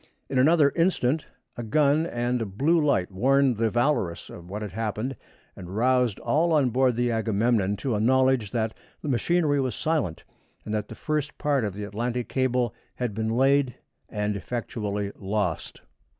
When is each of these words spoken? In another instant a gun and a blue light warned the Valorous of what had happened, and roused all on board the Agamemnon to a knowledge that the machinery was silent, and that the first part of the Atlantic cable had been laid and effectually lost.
In 0.29 0.39
another 0.39 0.71
instant 0.75 1.27
a 1.55 1.61
gun 1.61 2.07
and 2.07 2.41
a 2.41 2.45
blue 2.47 2.83
light 2.83 3.11
warned 3.11 3.57
the 3.57 3.69
Valorous 3.69 4.31
of 4.31 4.49
what 4.49 4.63
had 4.63 4.71
happened, 4.71 5.15
and 5.55 5.75
roused 5.75 6.17
all 6.21 6.53
on 6.53 6.71
board 6.71 6.95
the 6.95 7.11
Agamemnon 7.11 7.77
to 7.77 7.93
a 7.93 7.99
knowledge 7.99 8.49
that 8.49 8.73
the 9.03 9.07
machinery 9.09 9.59
was 9.61 9.75
silent, 9.75 10.23
and 10.65 10.73
that 10.73 10.87
the 10.87 10.95
first 10.95 11.37
part 11.37 11.63
of 11.63 11.75
the 11.75 11.83
Atlantic 11.83 12.29
cable 12.29 12.73
had 12.95 13.13
been 13.13 13.29
laid 13.29 13.75
and 14.09 14.35
effectually 14.35 15.11
lost. 15.19 15.81